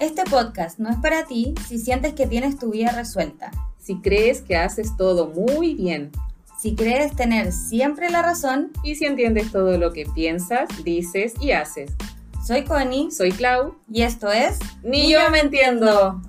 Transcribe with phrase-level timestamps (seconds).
[0.00, 3.52] Este podcast no es para ti si sientes que tienes tu vida resuelta.
[3.78, 6.10] Si crees que haces todo muy bien.
[6.58, 8.72] Si crees tener siempre la razón.
[8.82, 11.92] Y si entiendes todo lo que piensas, dices y haces.
[12.44, 13.12] Soy Connie.
[13.12, 13.76] Soy Clau.
[13.88, 14.58] Y esto es...
[14.82, 16.20] Ni, yo me entiendo.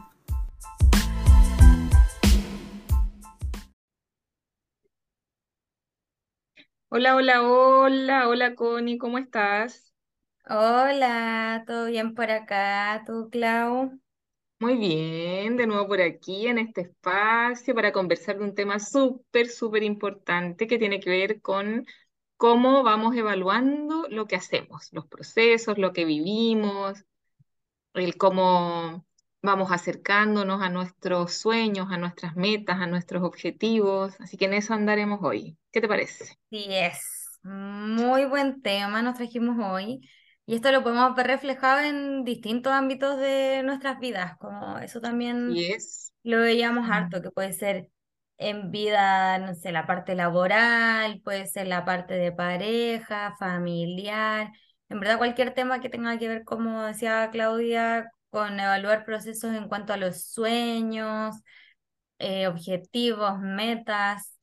[6.89, 9.84] Hola, hola, hola, hola Connie, ¿cómo estás?
[10.49, 13.03] Hola, ¿todo bien por acá?
[13.05, 13.99] ¿Tú, Clau?
[14.59, 19.49] Muy bien, de nuevo por aquí en este espacio para conversar de un tema súper,
[19.49, 21.85] súper importante que tiene que ver con
[22.37, 27.03] cómo vamos evaluando lo que hacemos, los procesos, lo que vivimos,
[27.95, 29.05] el cómo
[29.41, 34.15] vamos acercándonos a nuestros sueños, a nuestras metas, a nuestros objetivos.
[34.21, 35.57] Así que en eso andaremos hoy.
[35.71, 36.39] ¿Qué te parece?
[36.49, 36.99] Sí, es
[37.43, 40.01] muy buen tema nos trajimos hoy.
[40.45, 45.65] Y esto lo podemos ver reflejado en distintos ámbitos de nuestras vidas, como eso también
[46.23, 47.89] lo veíamos harto, que puede ser
[48.37, 54.51] en vida, no sé, la parte laboral, puede ser la parte de pareja, familiar,
[54.89, 59.67] en verdad cualquier tema que tenga que ver, como decía Claudia, con evaluar procesos en
[59.69, 61.35] cuanto a los sueños,
[62.19, 64.37] eh, objetivos, metas,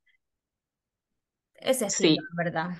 [1.54, 2.70] ese estilo, Sí, ¿verdad?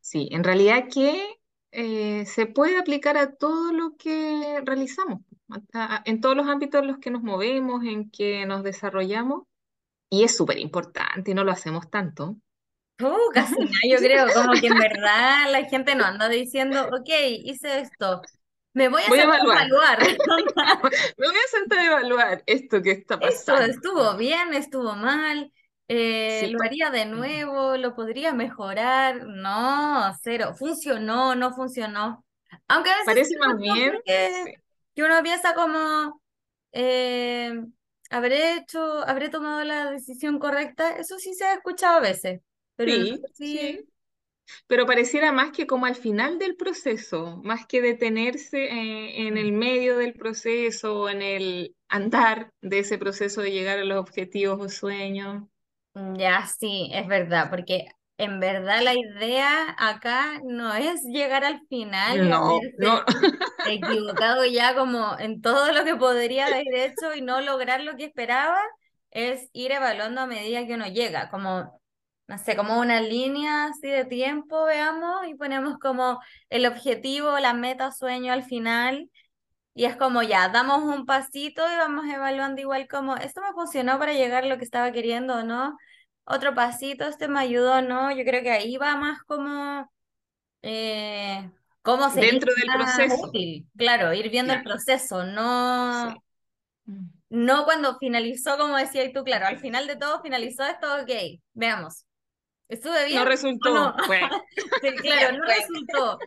[0.00, 0.28] sí.
[0.32, 1.39] En realidad que
[1.72, 5.20] eh, se puede aplicar a todo lo que realizamos,
[5.72, 9.44] a- a- en todos los ámbitos en los que nos movemos, en que nos desarrollamos.
[10.10, 12.36] Y es súper importante y no lo hacemos tanto.
[13.00, 17.08] Uh, casi nada, yo creo, como que en verdad la gente no anda diciendo, ok,
[17.44, 18.28] hice esto,
[18.74, 19.64] me voy a Voy a sentar a evaluar.
[19.64, 19.98] evaluar.
[21.18, 23.60] Me voy a sentar a evaluar esto que está Esto pasando.
[23.60, 25.52] estuvo bien, estuvo mal,
[25.94, 26.52] eh, Sí.
[26.52, 29.26] lo haría de nuevo, lo podría mejorar.
[29.26, 30.54] No, cero.
[30.58, 32.24] Funcionó, no funcionó.
[32.68, 34.00] Aunque a veces Parece más bien,
[34.94, 36.22] que uno piensa como,
[36.72, 37.52] eh,
[38.10, 40.96] habré hecho, habré tomado la decisión correcta.
[40.96, 42.40] Eso sí se ha escuchado a veces,
[42.76, 43.86] pero Sí, sí.
[44.66, 49.52] Pero pareciera más que como al final del proceso, más que detenerse eh, en el
[49.52, 54.68] medio del proceso, en el andar de ese proceso de llegar a los objetivos o
[54.68, 55.44] sueños.
[55.94, 57.86] Ya, sí, es verdad, porque
[58.16, 64.44] en verdad la idea acá no es llegar al final y No, no, haberse equivocado
[64.46, 68.58] ya como en todo lo que podría haber hecho y no lograr lo que esperaba,
[69.10, 71.80] es ir evaluando a medida que uno llega, como,
[72.28, 77.52] no sé, como una línea así de tiempo, veamos, y ponemos como el objetivo, la
[77.52, 79.10] meta, sueño al final.
[79.74, 83.98] Y es como ya, damos un pasito y vamos evaluando igual como, ¿esto me funcionó
[83.98, 85.76] para llegar a lo que estaba queriendo o no?
[86.24, 88.10] Otro pasito, ¿este me ayudó no?
[88.10, 89.90] Yo creo que ahí va más como,
[90.62, 91.50] eh,
[91.82, 93.26] cómo sería dentro del proceso.
[93.26, 93.66] útil.
[93.76, 96.20] Claro, ir viendo el proceso, no, sí.
[97.30, 102.04] No cuando finalizó, como decías tú, claro, al final de todo finalizó esto, ok, veamos.
[102.68, 103.94] ¿Estuve bien No resultó.
[104.06, 104.28] Bueno,
[104.82, 106.18] Sí, claro, no resultó.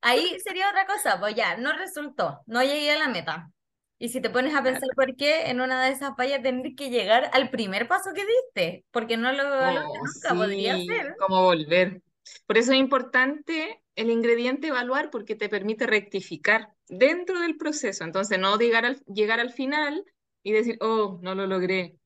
[0.00, 3.50] Ahí sería otra cosa, pues ya, no resultó, no llegué a la meta.
[3.98, 4.64] Y si te pones a Claro.
[4.64, 8.12] pensar por qué, en una de esas vaya a tener que llegar al primer paso
[8.14, 11.14] que diste, porque no lo Oh, nunca, podría sí, ser.
[11.18, 12.02] cómo volver.
[12.46, 18.04] Por eso es importante el ingrediente evaluar porque te permite rectificar dentro del proceso.
[18.04, 20.04] Entonces, no llegar al, llegar al final
[20.42, 21.98] y decir, oh, no lo logré.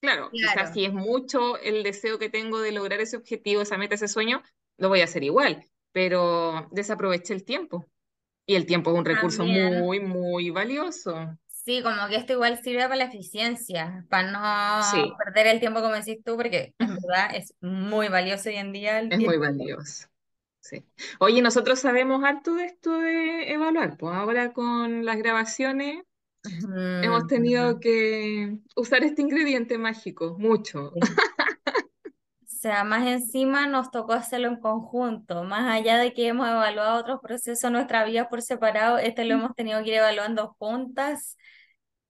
[0.00, 0.74] Claro, quizás Claro.
[0.74, 4.42] si es mucho el deseo que tengo de lograr ese objetivo, esa meta, ese sueño,
[4.78, 7.86] lo voy a hacer igual, pero desaproveché el tiempo.
[8.46, 9.46] Y el tiempo es un recurso También.
[9.46, 11.38] muy, muy valioso.
[11.48, 14.38] Sí, como que esto igual sirve para la eficiencia, para no
[14.80, 18.72] Sí, perder el tiempo como decís tú, porque en verdad es muy valioso hoy en
[18.72, 20.08] día el es muy valioso.
[20.60, 20.84] Sí.
[21.20, 26.02] Oye, nosotros sabemos harto de esto de evaluar, pues ahora con las grabaciones
[27.00, 30.92] hemos tenido que usar este ingrediente mágico, mucho.
[30.94, 31.20] sí.
[32.64, 37.20] Sea, más encima nos tocó hacerlo en conjunto, más allá de que hemos evaluado otros
[37.20, 41.36] procesos nuestra vida por separado, este lo hemos tenido que ir evaluando juntas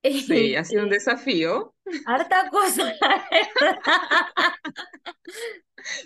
[0.28, 1.74] Sí, ha sido un y desafío.
[2.04, 2.92] harta cosa.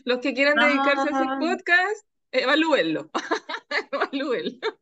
[0.04, 1.38] Los que quieran dedicarse a Vamos.
[1.38, 3.10] podcast, evalúenlo,
[3.92, 4.78] evalúenlo.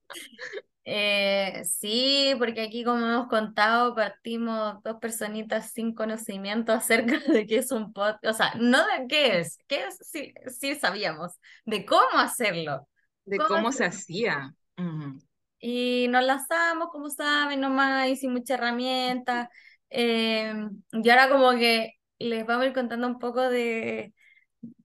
[0.88, 7.59] Eh, sí, porque aquí como hemos contado, partimos dos personitas sin conocimiento acerca de qué
[7.59, 11.85] es un podcast, o sea, no de qué es, qué es, sí, sí sabíamos, de
[11.85, 12.88] cómo hacerlo,
[13.25, 14.55] De cómo cómo se hacía.
[14.77, 15.19] Mm.
[15.59, 19.50] Y nos lanzamos, como saben, nomás, y sin mucha herramienta.
[19.91, 20.55] Eh,
[20.93, 24.15] y ahora como que les vamos a ir contando un poco de,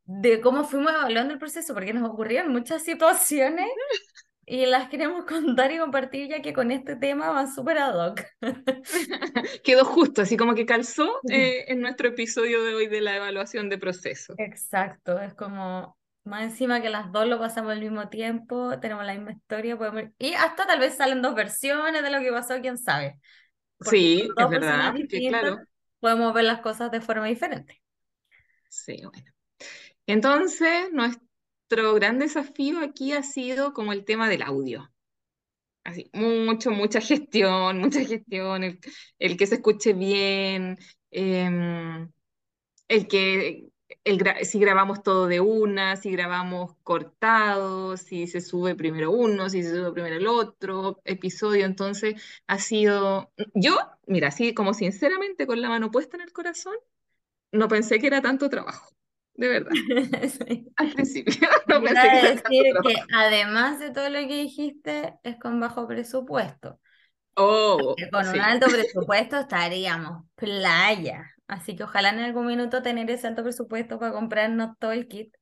[0.05, 3.69] de cómo fuimos evaluando el proceso, porque nos ocurrieron muchas situaciones
[4.45, 8.21] y las queremos contar y compartir ya que con este tema van súper ad hoc.
[9.63, 13.69] Quedó justo, así como que calzó eh, en nuestro episodio de hoy de la evaluación
[13.69, 14.33] de proceso.
[14.37, 19.13] Exacto, es como más encima que las dos lo pasamos al mismo tiempo, tenemos la
[19.13, 20.03] misma historia, podemos...
[20.19, 23.19] y hasta tal vez salen dos versiones de lo que pasó, quién sabe.
[23.77, 25.57] Porque Sí, es verdad, que distintas, claro.
[25.99, 27.81] podemos ver las cosas de forma diferente.
[28.69, 29.31] Sí, bueno.
[30.07, 31.25] Entonces, nuestro
[31.95, 34.91] gran desafío aquí ha sido como el tema del audio.
[35.83, 38.63] Así, mucho, mucha gestión, mucha gestión,
[39.19, 40.77] el, que se escuche bien,
[41.11, 42.11] em,
[42.87, 43.71] el que
[44.03, 49.63] el si grabamos todo de una, si grabamos cortado, si se sube primero uno, si
[49.63, 51.65] se sube primero el otro episodio.
[51.65, 52.15] Entonces,
[52.47, 53.77] ha sido, yo,
[54.07, 56.75] mira, así como sinceramente con la mano puesta en el corazón,
[57.51, 58.91] no pensé que era tanto trabajo,
[59.41, 59.71] de verdad.
[60.29, 60.67] Sí.
[60.77, 65.59] Al principio no pensé que decir que además de todo lo que dijiste, es con
[65.59, 66.79] bajo presupuesto.
[67.35, 71.25] Oh, con un alto presupuesto estaríamos playa.
[71.47, 75.35] Así que ojalá en algún minuto tener ese alto presupuesto para comprarnos todo el kit.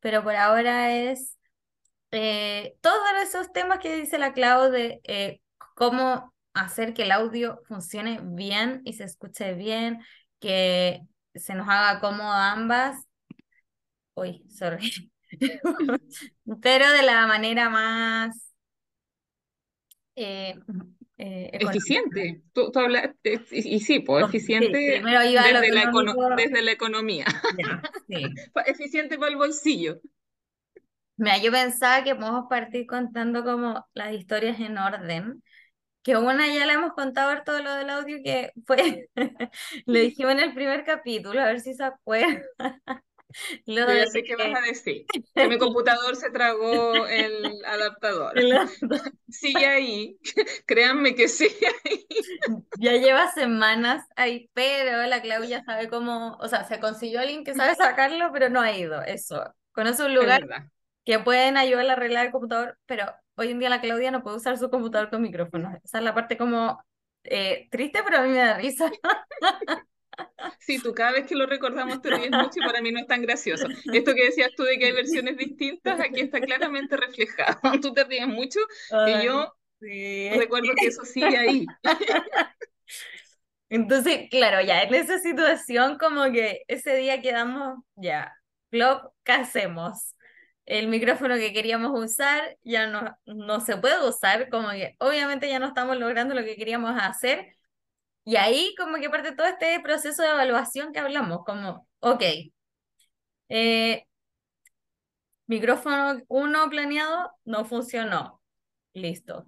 [0.00, 1.38] Pero por ahora es
[2.10, 5.40] eh, todos esos temas que dice la Clau de eh,
[5.74, 10.00] cómo hacer que el audio funcione bien y se escuche bien,
[10.40, 11.00] que
[11.34, 13.06] se nos haga cómodo ambas.
[14.16, 14.90] Uy, sorry.
[16.62, 18.52] Pero de la manera más
[20.16, 20.54] eh,
[21.18, 22.42] eh, eficiente.
[22.52, 26.62] Tú, tú hablaste, y, y sí, pues Sí, eficiente primero iba desde la, econo- desde
[26.62, 28.34] la economía, Ya, sí.
[28.66, 30.00] Eficiente para el bolsillo.
[31.16, 35.42] Mira, yo pensaba que podemos partir contando como las historias en orden,
[36.02, 39.10] que una ya la hemos contado ver todo lo del audio que fue,
[39.86, 42.42] lo dijimos en el primer capítulo, a ver si se acuerdan,
[43.66, 48.34] lo Yo ya sé qué vas a decir, que mi computador se tragó el adaptador.
[49.28, 50.18] Sigue ahí,
[50.66, 52.06] créanme que sigue ahí.
[52.78, 57.54] ya lleva semanas ahí, pero la Claudia sabe cómo, o sea, se consiguió alguien que
[57.54, 59.42] sabe sacarlo, pero no ha ido, eso.
[59.72, 60.46] Conoce un lugar
[61.04, 63.06] que pueden ayudarle a arreglar el computador, pero
[63.36, 65.76] hoy en día la Claudia no puede usar su computador con micrófono.
[65.82, 66.82] Esa es la parte como
[67.24, 68.90] eh, triste, pero a mí me da risa.
[70.58, 73.06] Sí, tú cada vez que lo recordamos te ríes mucho y para mí no es
[73.06, 73.66] tan gracioso.
[73.92, 77.80] Esto que decías tú de que hay versiones distintas, aquí está claramente reflejado.
[77.80, 78.60] Tú te ríes mucho
[79.06, 80.30] y yo sí.
[80.30, 81.66] recuerdo que eso sigue ahí.
[83.68, 88.32] Entonces, claro, ya en esa situación como que ese día quedamos, ya,
[88.70, 90.14] Flop, ¿qué hacemos?
[90.64, 95.58] El micrófono que queríamos usar ya no, no se puede usar, como que obviamente ya
[95.58, 97.54] no estamos logrando lo que queríamos hacer.
[98.24, 102.22] Y ahí como que parte todo este proceso de evaluación que hablamos, como, ok,
[103.48, 104.04] eh,
[105.46, 108.40] micrófono uno planeado no funcionó,
[108.94, 109.46] listo.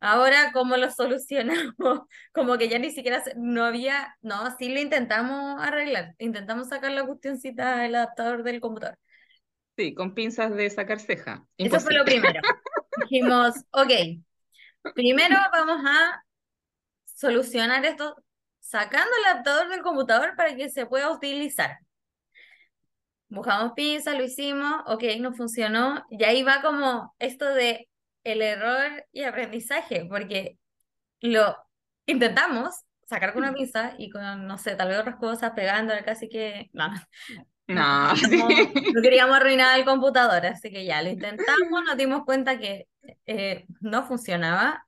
[0.00, 2.02] Ahora, ¿cómo lo solucionamos?
[2.32, 6.92] Como que ya ni siquiera se- no había, no, sí lo intentamos arreglar, intentamos sacar
[6.92, 8.98] la cuestioncita del adaptador del computador.
[9.76, 11.46] Sí, con pinzas de sacar ceja.
[11.56, 12.40] Eso fue lo primero.
[12.96, 13.90] Dijimos, ok,
[14.94, 16.22] primero vamos a
[17.18, 18.14] solucionar esto
[18.60, 21.78] sacando el adaptador del computador para que se pueda utilizar.
[23.28, 27.88] Buscamos pinzas, lo hicimos, ok, no funcionó, y ahí va como esto de
[28.22, 30.58] el error y aprendizaje, porque
[31.20, 31.56] lo
[32.06, 36.28] intentamos sacar con una pinza y con, no sé, tal vez otras cosas, pegándole casi
[36.28, 36.88] que, no,
[37.66, 42.86] no no queríamos arruinar el computador, así que ya lo intentamos, nos dimos cuenta que
[43.26, 44.87] eh, no funcionaba,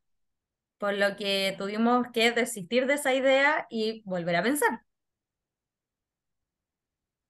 [0.81, 4.85] por lo que tuvimos que desistir de esa idea y volver a pensar.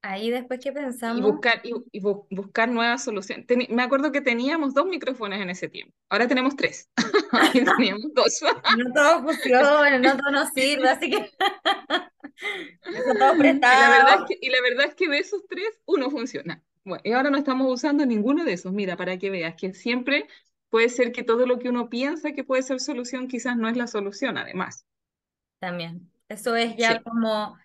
[0.02, 0.72] Ahí después que
[1.12, 3.46] Y pensamos, buscar, y, y bu- buscar nuevas soluciones.
[3.46, 5.92] Teni- me acuerdo que teníamos dos micrófonos en ese tiempo.
[6.08, 6.88] Ahora tenemos tres.
[7.32, 8.40] Ahí teníamos dos.
[8.68, 11.30] no todo funciona, no todo nos sirve, así que
[12.92, 13.36] eso todo
[13.68, 14.26] Y la verdad es prestado.
[14.26, 16.62] que, y la verdad es que de esos tres, uno funciona.
[16.84, 18.72] Bueno, y ahora no estamos usando ninguno de esos.
[18.72, 20.26] Mira, para que veas que siempre
[20.70, 23.76] puede ser que todo lo que uno piensa que puede ser solución, quizás no es
[23.76, 24.86] la solución, además.
[25.58, 27.58] También, eso es ya Sí, como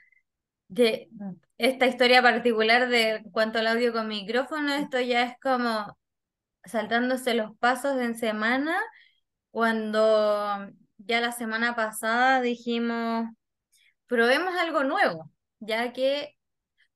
[0.68, 1.10] de
[1.58, 5.98] esta historia particular de cuanto al audio con micrófono, esto ya es como
[6.66, 8.76] saltándose los pasos en semana,
[9.52, 13.30] cuando ya la semana pasada dijimos,
[14.08, 16.36] probemos algo nuevo, ya que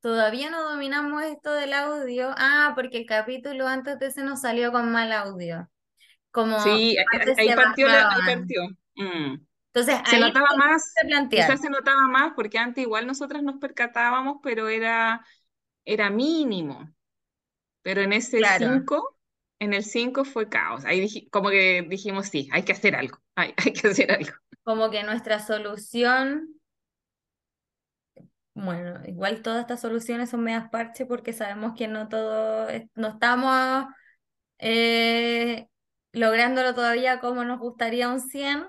[0.01, 2.33] todavía no dominamos esto del audio.
[2.37, 5.69] Ah, porque el capítulo antes de ese nos salió con mal audio,
[6.31, 6.97] como sí,
[7.37, 8.61] ahí partió, la, ahí partió.
[8.95, 9.45] Mm.
[9.73, 14.37] Entonces Se ahí notaba más, quizás se notaba más, porque antes igual nosotras nos percatábamos,
[14.43, 15.25] pero era,
[15.85, 16.93] era mínimo.
[17.83, 18.45] Pero en ese Claro.
[18.45, 19.17] 5
[19.59, 20.85] en el 5 fue caos.
[20.85, 24.33] Ahí dij- como que dijimos, sí, hay que hacer algo, hay, hay que hacer algo.
[24.63, 26.61] Como que nuestra solución,
[28.53, 33.85] bueno, igual todas estas soluciones son medias parche porque sabemos que no todo, no estamos
[34.59, 35.68] eh,
[36.11, 38.65] lográndolo todavía como nos gustaría un 100,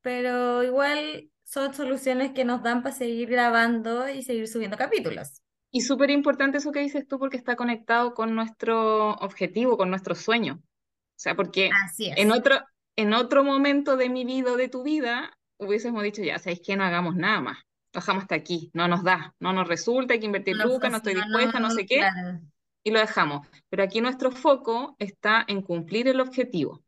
[0.00, 5.42] pero igual son soluciones que nos dan para seguir grabando y seguir subiendo capítulos.
[5.70, 10.14] Y súper importante eso que dices tú porque está conectado con nuestro objetivo, con nuestro
[10.14, 10.60] sueño.
[10.62, 12.60] O sea, porque en otro,
[12.96, 16.76] en otro momento de mi vida o de tu vida hubiésemos dicho, ya, ¿sabéis qué?
[16.76, 17.58] No hagamos nada más.
[17.92, 20.90] Lo dejamos hasta aquí, no nos da, no nos resulta, hay que invertir No lucas,
[20.90, 22.40] no estoy dispuesta, no sé qué, claro,
[22.88, 23.46] y lo dejamos.
[23.68, 26.82] Pero aquí nuestro foco está en cumplir el objetivo.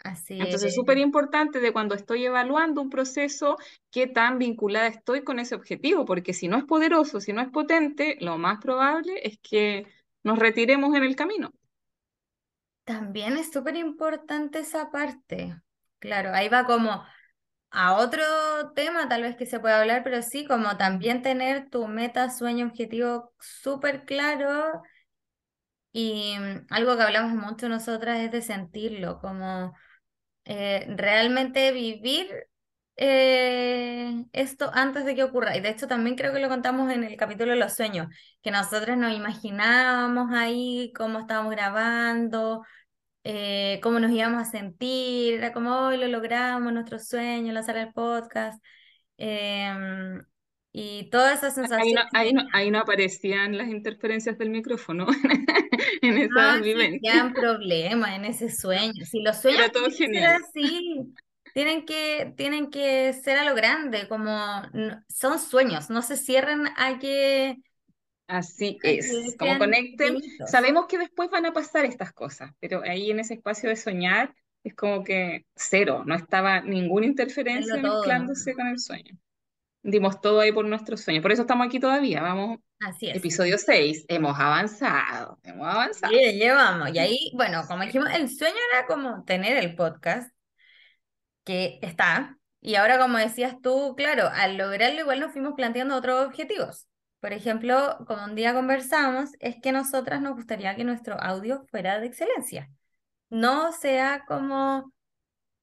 [0.00, 0.74] así Entonces, es.
[0.74, 3.56] súper importante de cuando estoy evaluando un proceso,
[3.90, 7.48] qué tan vinculada estoy con ese objetivo, porque si no es poderoso, si no es
[7.50, 9.86] potente, lo más probable es que
[10.22, 11.52] nos retiremos en el camino.
[12.84, 15.54] También es súper importante esa parte.
[15.98, 17.04] Claro, ahí va como
[17.70, 18.22] a otro
[18.74, 22.66] tema tal vez que se pueda hablar, pero sí, como también tener tu meta, sueño,
[22.66, 24.82] objetivo súper claro
[25.92, 29.74] y mm, algo que hablamos mucho nosotras es de sentirlo, como
[30.44, 32.28] eh, realmente vivir
[32.96, 35.56] eh, esto antes de que ocurra.
[35.56, 38.08] Y de hecho también creo que lo contamos en el capítulo de los sueños,
[38.42, 42.62] que nosotras nos imaginábamos ahí cómo estábamos grabando
[43.24, 47.92] eh, cómo nos íbamos a sentir, era como hoy lo logramos, nuestro sueño, lanzar el
[47.92, 48.62] podcast,
[49.18, 50.24] em,
[50.72, 55.06] y toda esa Ahí no, sensación ahí no, ahí no aparecían las interferencias del micrófono
[56.02, 57.22] en no esas vivencias.
[57.22, 59.04] existían problemas en ese sueño.
[59.06, 60.38] Si los sueños Era todo tienen que ser genial.
[60.42, 61.14] así,
[61.52, 64.30] tienen que, tienen que ser a lo grande, como
[64.72, 67.56] no- son sueños, no se cierran a que,
[68.26, 70.22] Así es, como conecten.
[70.22, 70.50] pequeñitos.
[70.50, 74.34] Sabemos que después van a pasar estas cosas, pero ahí en ese espacio de soñar
[74.64, 79.18] es como que cero, no estaba ninguna interferencia mezclándose con el sueño.
[79.82, 81.22] Dimos todo ahí por nuestro sueño.
[81.22, 82.20] Por eso estamos aquí todavía.
[82.20, 83.16] Vamos, así es.
[83.16, 84.06] episodio 6.
[84.08, 86.12] Hemos avanzado, hemos avanzado.
[86.12, 86.90] Sí, llevamos.
[86.94, 90.30] Y ahí, bueno, como dijimos, el sueño era como tener el podcast,
[91.44, 92.36] que está.
[92.60, 96.86] Y ahora, como decías tú, claro, al lograrlo igual nos fuimos planteando otros objetivos.
[97.20, 101.98] Por ejemplo, como un día conversamos, es que nosotras nos gustaría que nuestro audio fuera
[101.98, 102.70] de excelencia.
[103.30, 104.92] No sea como,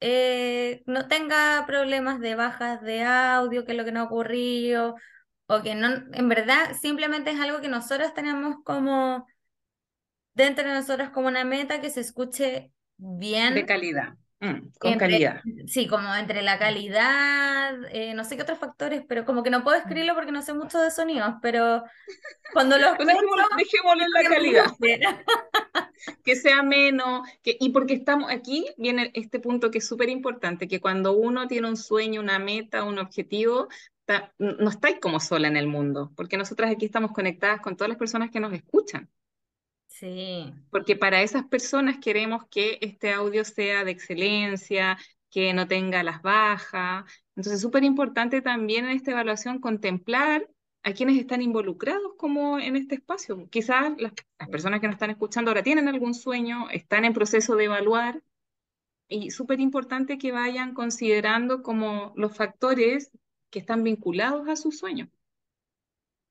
[0.07, 4.95] eh, no tenga problemas de bajas de audio, que es lo que nos ha ocurrido,
[5.47, 9.25] o que no, en verdad, simplemente es algo que nosotras tenemos como
[10.35, 14.97] dentro de nosotras como una meta que se escuche De bien calidad, mm, con entre,
[14.97, 15.41] calidad.
[15.67, 19.63] sí, como entre la calidad, eh, no sé qué otros factores, pero como que no
[19.63, 19.79] puedo Mm.
[19.79, 21.83] escribirlo porque no sé mucho de sonidos, pero
[22.51, 24.65] cuando lo escucho, dejémoslo, en la calidad.
[26.23, 30.67] que sea menos, que, y porque estamos aquí, viene este punto que es súper importante,
[30.67, 33.67] que cuando uno tiene un sueño, una meta, un objetivo,
[34.05, 37.89] ta- no estáis como sola en el mundo, porque nosotras aquí estamos conectadas con todas
[37.89, 39.09] las personas que nos escuchan,
[39.99, 44.97] Sí, porque para esas personas queremos que este audio sea de excelencia,
[45.29, 50.49] que no tenga las bajas, entonces es súper importante también en esta evaluación contemplar
[50.83, 53.49] a quienes están involucrados como en este espacio.
[53.49, 57.55] Quizás las, las personas que nos están escuchando ahora tienen algún sueño, están en proceso
[57.55, 58.21] de evaluar
[59.07, 63.11] y súper importante que vayan considerando como los factores
[63.51, 65.09] que están vinculados a su sueño.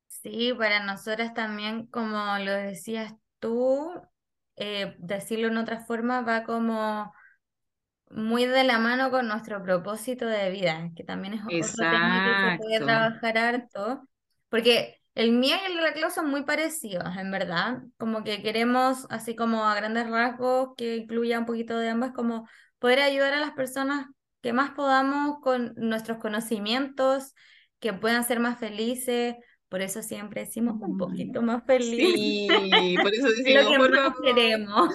[0.09, 3.15] sí, para nosotras también, como lo decías
[3.45, 3.93] tú,
[4.57, 7.13] eh, decirlo en otra forma, va como
[8.09, 12.53] muy de la mano con nuestro propósito de vida, que también es otro tema que
[12.53, 14.09] se puede trabajar harto,
[14.49, 18.43] porque el mío y el de la Clau son muy parecidos, en verdad, como que
[18.43, 22.49] queremos, así como a grandes rasgos, que incluya un poquito de ambas, como
[22.79, 24.07] poder ayudar a las personas
[24.41, 27.35] que más podamos con nuestros conocimientos,
[27.79, 29.35] que puedan ser más felices,
[29.75, 33.77] por eso siempre decimos un poquito más felices, Sí, por eso es lo decimos, que
[33.77, 34.91] por favor, queremos.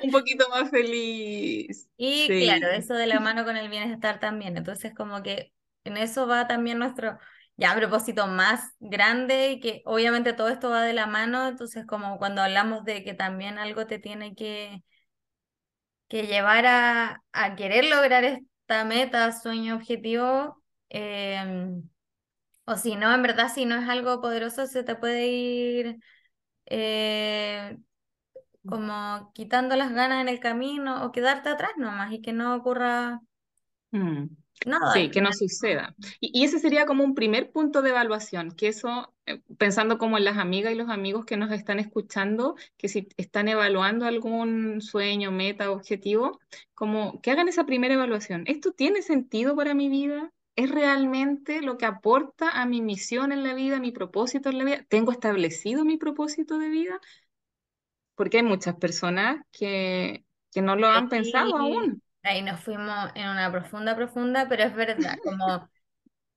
[0.00, 1.88] un poquito más feliz.
[1.96, 2.36] Y Sí.
[2.38, 4.56] claro, eso de la mano con el bienestar también.
[4.56, 5.52] Entonces, como que
[5.84, 7.18] en eso va también nuestro
[7.56, 11.48] ya propósito más grande y que obviamente todo esto va de la mano.
[11.48, 14.82] Entonces, como cuando hablamos de que también algo te tiene que,
[16.08, 21.88] que llevar a, a querer lograr esta meta, sueño, objetivo, em,
[22.68, 25.98] o si no, en verdad, si no es algo poderoso, se te puede ir
[26.66, 27.78] eh,
[28.66, 33.20] como quitando las ganas en el camino o quedarte atrás nomás y que no ocurra
[33.90, 34.26] Mm.
[34.64, 35.94] nada Sí, que no suceda.
[36.20, 40.16] Y, y ese sería como un primer punto de evaluación, que eso eh, pensando como
[40.18, 44.80] en las amigas y los amigos que nos están escuchando, que si están evaluando algún
[44.80, 46.40] sueño, meta, objetivo,
[46.74, 48.44] como que hagan esa primera evaluación.
[48.46, 50.32] ¿Esto tiene sentido para mi vida?
[50.58, 54.64] ¿Es realmente lo que aporta a mi misión en la vida, mi propósito en la
[54.64, 54.84] vida?
[54.88, 56.98] ¿Tengo establecido mi propósito de vida?
[58.16, 62.02] Porque hay muchas personas que, que no lo han pensado aún.
[62.24, 65.70] Ahí nos fuimos en una profunda, profunda, pero es verdad, como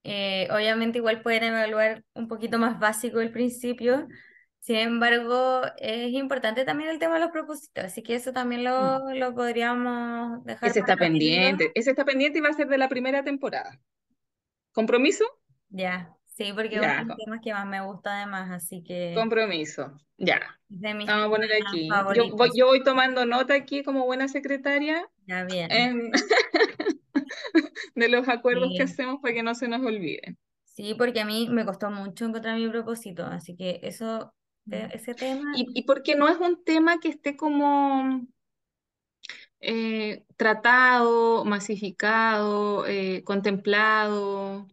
[0.03, 4.07] eh, obviamente igual pueden evaluar un poquito más básico el principio,
[4.59, 8.99] sin embargo es importante también el tema de los propósitos, así que eso también lo,
[8.99, 9.13] mm.
[9.15, 10.69] lo podríamos dejar.
[10.69, 13.79] Ese está pendiente, ese está pendiente y va a ser de la primera temporada.
[14.71, 15.25] ¿Compromiso?
[15.69, 19.13] Ya, sí, porque es uno de los temas que más me gusta además, así que...
[19.15, 20.39] Compromiso, ya.
[20.69, 21.89] Vamos a poner aquí.
[22.15, 25.07] Yo voy, yo voy, tomando nota aquí como buena secretaria.
[25.27, 26.11] Ya, bien.
[27.95, 30.37] de los acuerdos que hacemos para que no se nos olviden.
[30.63, 34.33] Sí, porque a mí me costó mucho encontrar mi propósito, así que eso,
[34.65, 34.73] mm.
[34.93, 35.51] ese tema...
[35.55, 38.25] Y, y porque no es un tema que esté como
[39.61, 44.63] eh, tratado, masificado, eh, contemplado.
[44.63, 44.67] O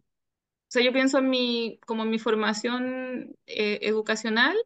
[0.69, 4.57] sea, yo pienso en mi, como mi formación eh, educacional,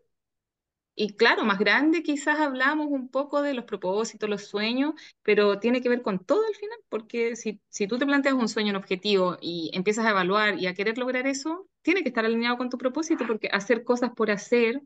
[0.96, 5.82] y claro, más grande quizás hablamos un poco de los propósitos, los sueños, pero tiene
[5.82, 8.76] que ver con todo al final, porque si, si tú te planteas un sueño, un
[8.76, 12.70] objetivo y empiezas a evaluar y a querer lograr eso, tiene que estar alineado con
[12.70, 14.82] tu propósito, porque hacer cosas por hacer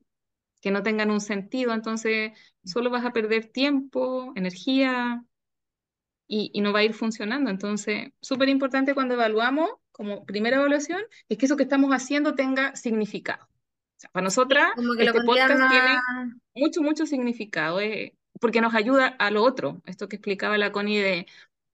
[0.62, 2.34] que no tengan un sentido, entonces
[2.66, 5.26] solo vas a perder tiempo, energía
[6.28, 7.50] y, y no va a ir funcionando.
[7.50, 12.76] Entonces, súper importante cuando evaluamos, como primera evaluación, es que eso que estamos haciendo tenga
[12.76, 13.48] significado
[14.12, 14.70] para nosotras,
[15.00, 16.00] este podcast tiene
[16.54, 21.02] mucho, mucho significado, eh, porque nos ayuda a lo otro, esto que explicaba la Connie
[21.02, 21.28] de,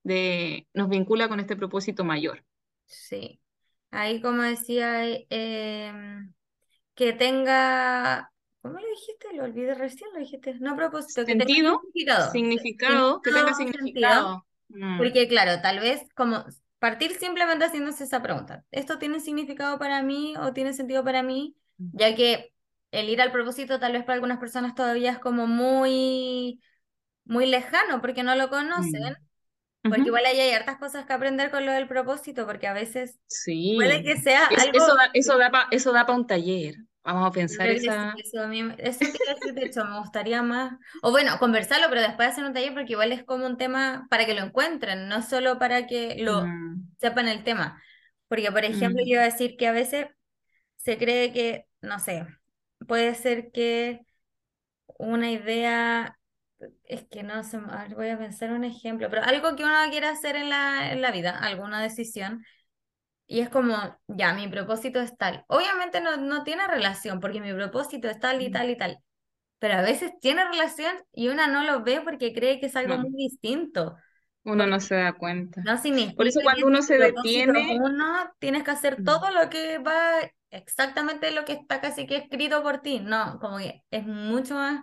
[0.04, 2.44] de nos vincula con este propósito mayor.
[2.86, 3.40] Sí,
[3.92, 6.34] ahí como decía, em,
[6.96, 8.32] que tenga,
[8.64, 9.28] ¿cómo lo dijiste?
[9.36, 12.32] Lo olvidé recién, lo dijiste, no propósito, que tenga significado.
[12.32, 14.46] Significado, que tenga significado.
[14.70, 14.98] Mm.
[14.98, 16.46] Porque claro, tal vez como
[16.80, 21.56] partir simplemente haciéndose esa pregunta, ¿esto tiene significado para mí o tiene sentido para mí?
[21.92, 22.54] ya que
[22.92, 26.62] el ir al propósito tal vez para algunas personas todavía es como muy,
[27.26, 29.18] muy lejano porque no lo conocen.
[29.84, 29.90] Mm.
[29.90, 33.20] Porque igual ahí hay hartas cosas que aprender con lo del propósito, porque a veces
[33.28, 33.74] sí.
[33.76, 34.78] puede que sea algo...
[34.78, 36.76] Eso da, eso da para eso da un taller.
[37.04, 38.14] Vamos a pensar esa...
[38.18, 40.74] Eso, a mí, eso quiero decir, de hecho, me gustaría más...
[41.02, 44.26] O bueno, conversarlo, pero después hacer un taller, porque igual es como un tema para
[44.26, 46.96] que lo encuentren, no solo para que lo mm.
[47.00, 47.82] sepan el tema.
[48.28, 49.06] Porque, por ejemplo, mm.
[49.06, 50.08] yo iba a decir que a veces
[50.78, 52.26] se cree que, no sé,
[52.88, 54.02] puede ser que
[54.98, 56.18] una idea,
[56.86, 57.60] es que no sé,
[57.96, 61.12] voy a pensar un ejemplo, pero algo que uno quiera hacer en la, en la
[61.12, 62.44] vida, alguna decisión,
[63.28, 63.76] y es como,
[64.08, 65.46] ya, mi propósito es tal.
[65.48, 69.00] Obviamente no, no tiene relación, porque mi propósito es tal y tal y tal,
[69.60, 72.98] pero a veces tiene relación y una no lo ve porque cree que es algo
[72.98, 73.96] muy distinto.
[74.44, 75.62] Uno no se da cuenta.
[75.64, 77.80] No significa Por eso cuando uno se detiene...
[77.80, 80.20] Uno tienes que hacer todo lo que va
[80.54, 84.82] exactamente lo que está casi que escrito por ti, no, como que es mucho más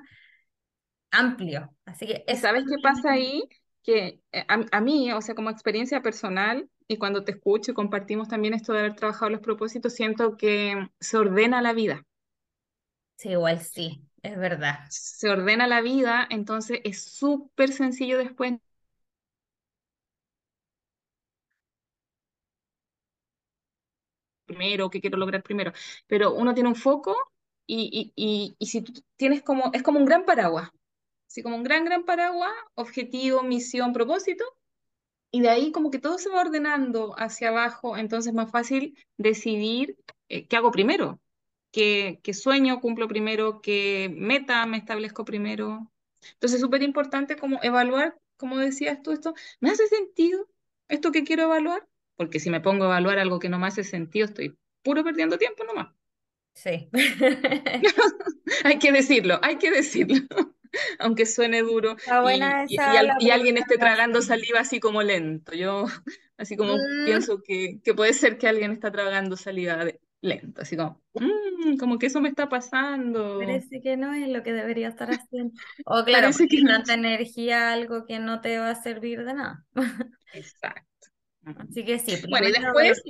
[1.11, 1.75] amplio.
[1.85, 3.43] Así que ¿Sabes qué pasa ahí?
[3.83, 8.29] Que eh, a, mí, o sea, como experiencia personal, y cuando te escucho y compartimos
[8.29, 12.05] también esto de haber trabajado los propósitos, siento que se ordena la vida.
[13.17, 14.81] Sí, igual sí, es verdad.
[14.91, 18.55] Se ordena la vida, entonces es súper sencillo después
[24.47, 25.73] primero, qué quiero lograr primero,
[26.07, 27.17] pero uno tiene un foco
[27.67, 30.71] y, y, y, si tú tienes como, es como un gran paraguas,
[31.29, 34.45] así como un gran, gran paraguas, objetivo, misión, propósito,
[35.31, 38.99] y de ahí como que todo se va ordenando hacia abajo, entonces es más fácil
[39.17, 39.97] decidir
[40.29, 41.21] eh, qué hago primero,
[41.73, 45.91] qué, qué sueño cumplo primero, qué meta me establezco primero.
[46.35, 50.47] Entonces es súper importante como evaluar, como decías tú, esto, ¿me hace sentido
[50.89, 51.87] esto que quiero evaluar?
[52.21, 55.39] porque si me pongo a evaluar algo que no me hace sentido, estoy puro perdiendo
[55.39, 55.89] tiempo nomás.
[56.53, 56.91] Sí.
[58.65, 60.29] hay que decirlo, hay que decirlo.
[60.99, 61.97] Aunque suene duro
[62.69, 65.53] y, y, alguien esté tragando saliva así como lento.
[65.53, 65.85] Yo
[66.37, 67.05] así como mm.
[67.05, 69.85] pienso que, que, puede ser que alguien está tragando saliva
[70.23, 73.39] lento, así como, mmm, como que eso me está pasando.
[73.39, 75.55] Parece que no es lo que debería estar haciendo.
[75.87, 79.65] O claro, Parece que tanta energía, algo que no te va a servir de nada.
[80.35, 81.09] Exacto.
[81.45, 82.17] Así que sí.
[82.29, 83.03] Bueno, y después,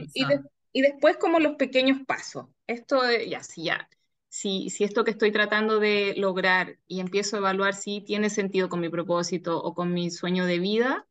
[0.72, 2.46] y, después como los pequeños pasos.
[2.66, 3.88] Esto, ya, sí, ya.
[4.30, 8.80] Si, esto que estoy tratando de lograr y empiezo a evaluar si tiene sentido con
[8.80, 11.08] mi propósito o con mi sueño de vida,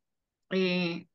[0.51, 1.08] eh,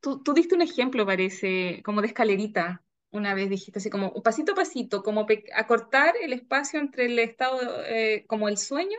[0.00, 4.52] tú, tú, diste un ejemplo, parece, como de escalerita, una vez dijiste así como pasito
[4.52, 8.98] a pasito, como acortar el espacio entre el estado, eh, como el sueño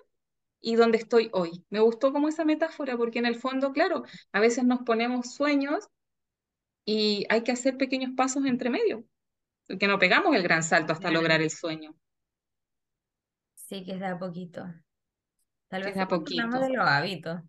[0.61, 1.65] y donde estoy hoy.
[1.69, 5.89] Me gustó como esa metáfora, porque en el fondo, claro, a veces nos ponemos sueños
[6.85, 9.05] y hay que hacer pequeños pasos entre medio,
[9.67, 11.95] porque no pegamos el gran salto hasta lograr el sueño,
[13.55, 14.65] Sí, que es de a poquito.
[15.69, 16.77] Tal que vez de a hablamos de poquito.
[16.77, 17.41] los hábitos.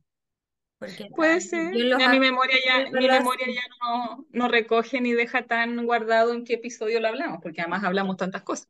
[0.79, 5.13] Porque Puede ser, ya mi memoria ya, no mi memoria ya no, no recoge ni
[5.13, 8.69] deja tan guardado en qué episodio lo hablamos, porque además hablamos tantas cosas.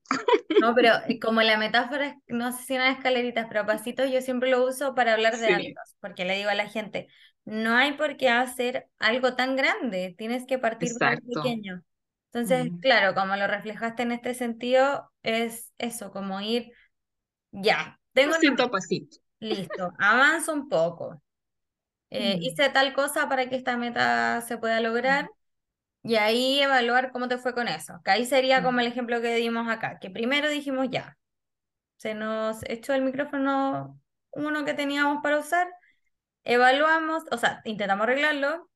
[0.56, 0.90] No, pero
[1.22, 4.94] como la metáfora, es- no sé si eran escaleritas, pero pasitos yo siempre lo uso
[4.94, 7.08] para hablar de Sí, hábitos, porque le digo a la gente,
[7.44, 11.22] no hay por qué hacer algo tan grande, tienes que partir por exacto.
[11.22, 11.84] pequeño.
[12.32, 12.82] Entonces, Mm.
[12.82, 16.72] claro, como lo reflejaste en este sentido, es eso, como ir,
[17.52, 19.16] ya, tengo una Pasito a meta, pasito.
[19.40, 21.22] listo, avanzo un poco,
[22.10, 22.38] eh, Mm.
[22.42, 25.30] hice tal cosa para que esta meta se pueda lograr.
[26.04, 28.00] Y ahí evaluar cómo te fue con eso.
[28.04, 28.88] Que ahí sería como el Mm.
[28.88, 31.18] ejemplo que dimos acá, que primero dijimos ya,
[31.98, 34.00] se nos echó el micrófono
[34.32, 35.68] uno que teníamos para usar,
[36.44, 38.67] evaluamos, o sea, intentamos arreglarlo,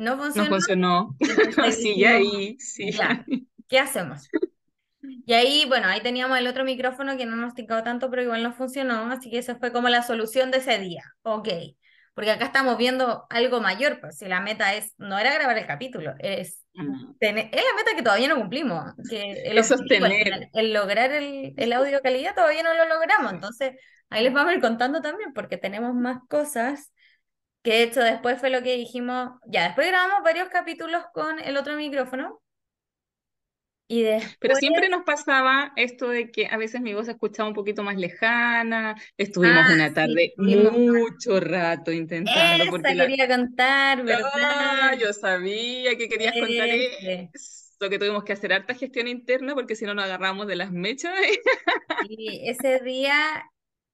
[0.00, 1.16] no No funcionó, funcionó.
[1.20, 3.48] entonces dijimos, ahí, ya, ahí.
[3.68, 4.32] ¿qué hacemos?
[5.02, 8.42] Y ahí, bueno, ahí teníamos el otro micrófono que no nos ticaba tanto, pero igual
[8.42, 11.02] no funcionó, así que esa fue como la solución de ese día.
[11.22, 11.48] Ok,
[12.14, 15.66] porque acá estamos viendo algo mayor, pues si la meta es, no era grabar el
[15.66, 16.64] capítulo, es,
[17.18, 21.54] tener, es la meta que todavía no cumplimos, que el Es final, el lograr el,
[21.56, 23.74] el audio calidad todavía no lo logramos, entonces
[24.10, 26.92] ahí les vamos a ir contando también, porque tenemos más cosas.
[27.62, 31.56] Que de hecho después fue lo que dijimos, ya, después grabamos varios capítulos con el
[31.56, 32.40] otro micrófono
[33.88, 34.02] y
[34.38, 37.54] Pero después siempre nos pasaba esto de que a veces mi voz se escuchaba un
[37.54, 38.94] poquito más lejana.
[39.16, 43.04] Estuvimos Ah, una tarde mucho rato intentando, Esa porque la...
[43.06, 44.98] quería contar, Ah, ¿verdad?
[44.98, 47.30] yo sabía que querías contar Ese.
[47.32, 50.72] eso, que tuvimos que hacer harta gestión interna porque si no nos agarramos de las
[50.72, 51.14] mechas.
[52.02, 53.44] Y ese día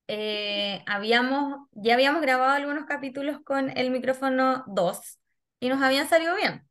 [0.09, 5.19] eh, habíamos, ya habíamos grabado algunos capítulos con el micrófono 2
[5.61, 6.69] y nos habían salido bien.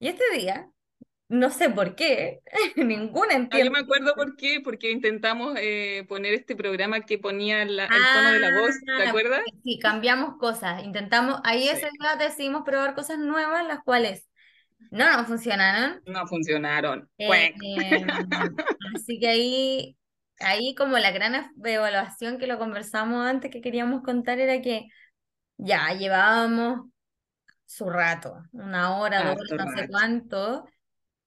[0.00, 0.70] Y este día,
[1.28, 2.40] no sé por qué,
[2.76, 3.70] ninguna Ah, yo entiende.
[3.70, 8.32] me acuerdo por qué, porque intentamos eh, poner este programa que ponía la- el tono
[8.32, 9.42] de la voz, ¿te Ah, acuerdas?
[9.62, 14.28] sí, cambiamos cosas, intentamos, ahí Sí, ese día decidimos probar cosas nuevas, las cuales
[14.90, 16.02] no nos funcionaron.
[16.06, 17.08] no funcionaron.
[17.18, 17.56] Eh, Cuec.
[18.94, 19.96] así que ahí,
[20.40, 24.86] ahí como la gran ev- evaluación que lo conversamos antes que queríamos contar era que
[25.58, 26.90] ya llevábamos
[27.66, 30.66] su rato, una hora, dos no sé cuánto,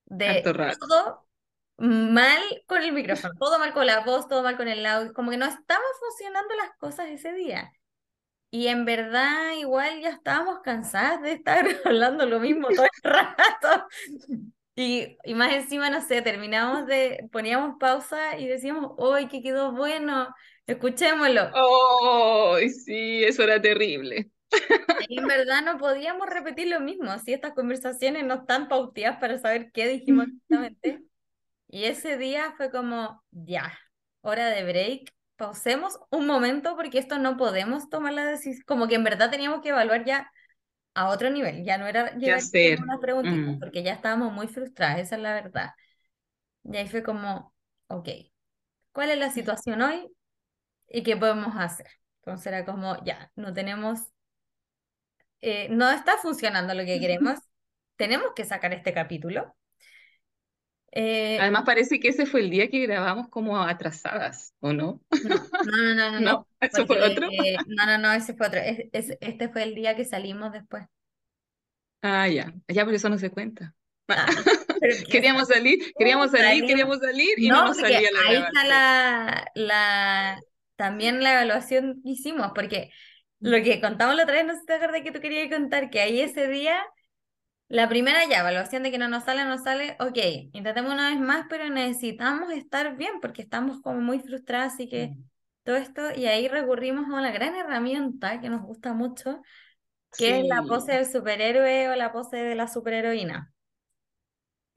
[0.06, 0.86] de harto rato.
[0.88, 1.28] todo
[1.78, 5.32] mal con el micrófono, todo mal con la voz, todo mal con el audio, como
[5.32, 7.72] que no estaban funcionando las cosas ese día.
[8.52, 13.88] Y en verdad igual ya estábamos cansadas de estar hablando lo mismo todo el rato.
[14.80, 19.72] Y, y más encima, no sé, terminábamos de, poníamos pausa y decíamos, ¡Uy, que quedó
[19.72, 20.28] bueno!
[20.68, 21.50] Escuchémoslo.
[21.56, 24.30] Oh, sí, eso era terrible.
[25.08, 29.40] Y en verdad no podíamos repetir lo mismo, si estas conversaciones no están pauteadas para
[29.40, 31.04] saber qué dijimos exactamente.
[31.68, 33.78] Y ese día fue como, ya,
[34.22, 38.96] hora de break, pausemos un momento porque esto no podemos tomar la decisión, como que
[38.96, 40.32] en verdad teníamos que evaluar ya
[40.98, 42.42] a otro nivel, ya no era ¿Qué llegar
[42.84, 43.60] unas preguntitas, Mm.
[43.60, 45.72] porque ya estábamos muy frustradas, esa es la verdad.
[46.64, 47.54] Y ahí fue como,
[47.88, 48.10] ok,
[48.94, 50.10] ¿cuál es la situación hoy
[50.90, 51.88] y qué podemos hacer?
[52.22, 54.02] Entonces era como, ya, no tenemos,
[55.42, 57.40] eh, no está funcionando lo que queremos,
[57.96, 59.56] tenemos que sacar este capítulo.
[60.98, 65.02] Eh, Además parece que ese fue el día que grabamos como atrasadas, ¿o no?
[65.22, 66.48] no, no, no, no, no, no.
[66.60, 67.30] ¿Eso fue porque, otro?
[67.30, 70.52] eh, no, no, no, ese fue otro, es- es- este fue el día que salimos
[70.52, 70.86] después.
[72.02, 73.76] Ah, ya, ya por eso no se cuenta.
[74.10, 74.28] Ah,
[75.10, 78.64] Queríamos salir, queríamos salir, salimos- queríamos salir y no No, nos salía la ahí está
[78.66, 80.40] la, la,
[80.78, 82.92] también la evaluación que hicimos, porque
[83.42, 85.90] lo que contamos la otra vez, no sé si te acuerdas que tú querías contar,
[85.92, 86.80] que ahí ese día,
[87.70, 90.18] la primera ya, evaluación de que no nos sale, no sale, ok,
[90.54, 95.16] intentemos una vez más, pero necesitamos estar bien, porque estamos como muy frustradas, así que
[95.64, 99.42] todo esto, y ahí recurrimos a una gran herramienta que nos gusta mucho,
[100.18, 103.52] que es la pose del superhéroe o la pose de la superheroína.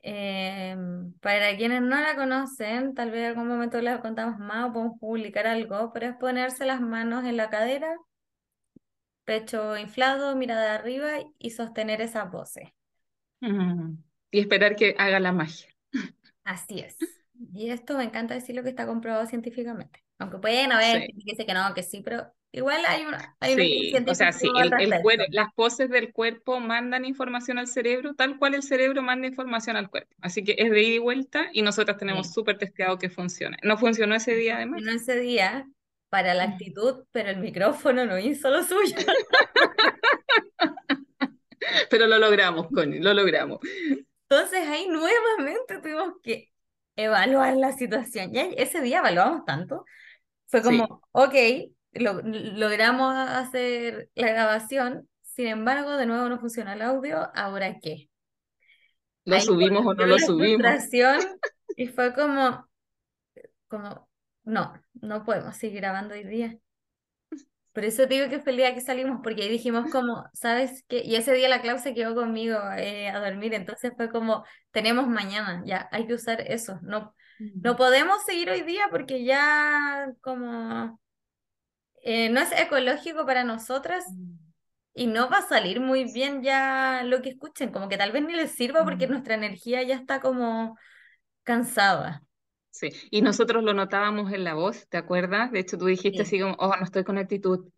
[0.02, 0.76] Eh,
[1.20, 4.98] para quienes no la conocen, tal vez en algún momento les contamos más o podemos
[4.98, 7.96] publicar algo, pero es ponerse las manos en la cadera,
[9.24, 12.74] pecho inflado, mirada arriba y sostener esa pose.
[13.40, 13.94] Mm.
[14.32, 15.68] Y esperar que haga la magia.
[16.44, 16.96] Así es.
[17.54, 20.04] Y esto me encanta decirlo que está comprobado científicamente.
[20.18, 21.06] Aunque pueden haber Sí.
[21.08, 24.14] que dice que no, que sí, pero igual hay una, hay un estudio Sí, o
[24.14, 25.24] sea, sí, al el, el respecto.
[25.30, 29.88] las poses del cuerpo mandan información al cerebro, tal cual el cerebro manda información al
[29.88, 30.14] cuerpo.
[30.20, 32.34] Así que es de ida y vuelta y nosotros tenemos Sí.
[32.34, 33.56] súper testeado que funcione.
[33.62, 35.66] No funcionó ese día además, Funcionó ese día
[36.10, 38.96] para la actitud, pero el micrófono no hizo lo suyo.
[41.88, 43.58] pero lo logramos, Connie, lo logramos.
[44.28, 46.50] Entonces ahí nuevamente tuvimos que
[46.96, 48.32] evaluar la situación.
[48.32, 49.84] Ya ese día evaluamos tanto.
[50.48, 51.34] Fue como, Sí, ok,
[51.92, 58.10] lo- logramos hacer la grabación, sin embargo, de nuevo no funcionó el audio, ¿ahora qué?
[59.24, 60.78] lo Ahí subimos o no lo subimos.
[61.76, 62.68] y fue como,
[63.68, 64.08] como,
[64.44, 66.58] no, no podemos seguir grabando hoy día.
[67.72, 70.84] Por eso te digo que fue el día que salimos, porque ahí dijimos como, ¿sabes
[70.88, 71.02] qué?
[71.04, 75.06] Y ese día la Clau se quedó conmigo eh, a dormir, entonces fue como, tenemos
[75.06, 81.00] mañana, ya, hay que usar eso, no, no podemos seguir hoy día porque ya como
[82.02, 84.04] eh, no es ecológico para nosotras
[84.94, 88.22] y no va a salir muy bien ya lo que escuchen, como que tal vez
[88.24, 90.76] ni les sirva porque nuestra energía ya está como
[91.44, 92.22] cansada.
[92.70, 95.50] Sí, y nosotros lo notábamos en la voz, ¿te acuerdas?
[95.52, 96.22] De hecho, tú dijiste Sí.
[96.22, 97.68] así como, oh, no estoy con actitud,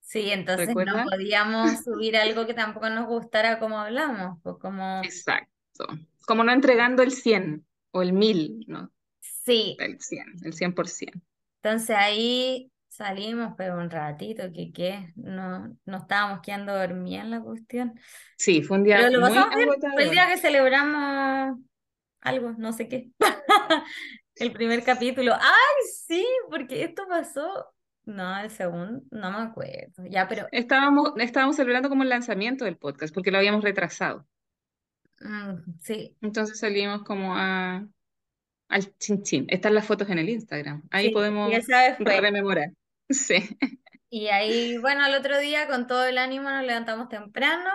[0.00, 5.86] Sí, entonces no podíamos subir algo que tampoco nos gustara como hablamos, pues como, Exacto.
[6.26, 8.92] Como no entregando el 100 o el 1000, ¿no?
[9.20, 11.20] sí, El 100, el 100%.
[11.62, 17.40] entonces ahí salimos, pero un ratito, que qué, no, no estábamos quedando dormidas en la
[17.42, 18.00] cuestión,
[18.36, 21.58] Sí, fue un pero día lo muy pasamos bien, fue el día que celebramos
[22.20, 23.10] algo, no sé qué,
[24.36, 27.66] el primer capítulo, ay, sí, porque esto pasó,
[28.04, 32.76] no, el segundo, no me acuerdo, ya, pero, Estábamos, estábamos celebrando como el lanzamiento del
[32.76, 34.26] podcast porque lo habíamos retrasado.
[35.20, 37.86] mm, sí, Entonces salimos como a,
[38.70, 39.46] al chin chin.
[39.48, 40.82] Están las fotos en el Instagram.
[40.90, 41.52] Ahí sí, podemos
[41.98, 42.70] rememorar.
[43.12, 43.58] Sí.
[44.08, 47.70] Y ahí, bueno, al otro día con todo el ánimo nos levantamos temprano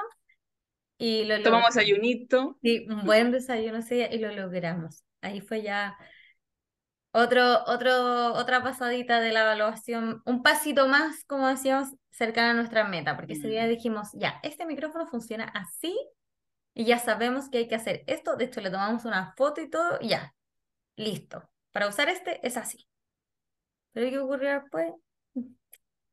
[0.97, 1.77] y lo Tomamos logramos.
[1.77, 2.58] ayunito.
[2.62, 5.03] Sí, un buen desayuno ese día y lo logramos.
[5.21, 5.97] Ahí fue ya
[7.12, 12.84] otro, otro, otra pasadita de la evaluación, un pasito más, como decíamos, cercano a nuestra
[12.88, 13.69] meta, porque ese día Mm.
[13.69, 15.97] dijimos, ya, este micrófono funciona así
[16.73, 18.36] y ya sabemos que hay que hacer esto.
[18.36, 20.34] De hecho, le tomamos una foto y todo, y ya,
[20.97, 21.49] listo.
[21.71, 22.88] Para usar este es así.
[23.93, 24.93] Pero ¿qué ocurrió después?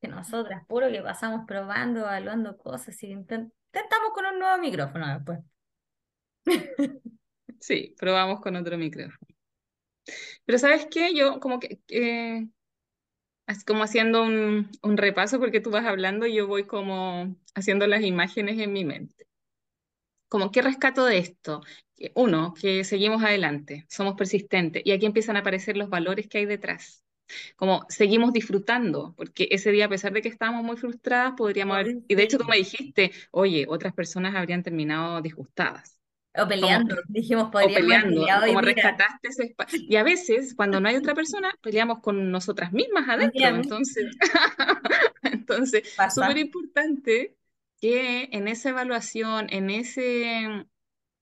[0.01, 5.09] que nosotras, puro que pasamos probando, evaluando cosas y intent- intentamos con un nuevo micrófono
[5.15, 5.41] después.
[7.61, 9.19] Sí, probamos con otro micrófono.
[10.45, 11.15] Pero ¿sabes qué?
[11.15, 12.49] Yo como que, que-
[13.47, 17.87] así como haciendo un, un repaso porque tú vas hablando y yo voy como haciendo
[17.87, 19.27] las imágenes en mi mente.
[20.29, 21.61] Como, ¿qué rescato de esto?
[22.15, 26.47] Uno, que seguimos adelante, somos persistentes y aquí empiezan a aparecer los valores que hay
[26.47, 27.05] detrás.
[27.57, 31.99] Como seguimos disfrutando, porque ese día, a pesar de que estábamos muy frustradas, podríamos haber,
[32.09, 36.01] y de hecho tú me dijiste, oye, otras personas habrían terminado disgustadas.
[36.35, 38.75] O Como peleando, dijimos, o podríamos haber peleando, peleado como día.
[38.75, 39.81] rescataste ese espacio.
[39.89, 43.55] Y a veces, cuando no hay otra persona, peleamos con nosotras mismas adentro.
[43.57, 44.07] Entonces,
[45.23, 47.37] entonces, súper importante
[47.81, 50.67] que en esa evaluación, en ese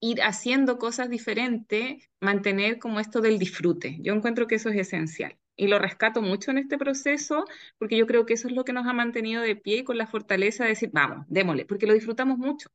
[0.00, 3.98] ir haciendo cosas diferentes, mantener como esto del disfrute.
[4.00, 5.36] Yo encuentro que eso es esencial.
[5.60, 7.44] Y lo rescato mucho en este proceso,
[7.78, 9.98] porque yo creo que eso es lo que nos ha mantenido de pie y con
[9.98, 12.70] la fortaleza de decir, vamos, démosle, porque lo disfrutamos mucho.